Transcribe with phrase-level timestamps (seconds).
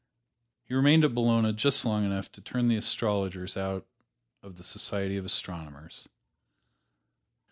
[0.63, 3.85] He remained at Bologna just long enough to turn the astrologers out
[4.41, 6.07] of the society of astronomers.